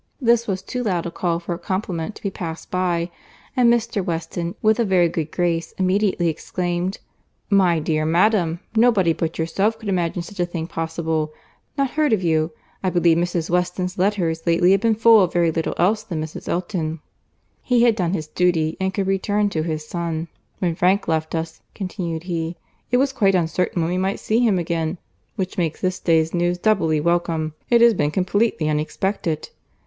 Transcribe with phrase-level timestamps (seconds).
[0.19, 3.11] This was too loud a call for a compliment to be passed by,
[3.55, 4.03] and Mr.
[4.03, 6.97] Weston, with a very good grace, immediately exclaimed,
[7.51, 8.61] "My dear madam!
[8.75, 11.31] Nobody but yourself could imagine such a thing possible.
[11.77, 13.51] Not heard of you!—I believe Mrs.
[13.51, 16.49] Weston's letters lately have been full of very little else than Mrs.
[16.49, 16.99] Elton."
[17.61, 20.29] He had done his duty and could return to his son.
[20.57, 22.57] "When Frank left us," continued he,
[22.89, 24.97] "it was quite uncertain when we might see him again,
[25.35, 27.53] which makes this day's news doubly welcome.
[27.69, 29.51] It has been completely unexpected.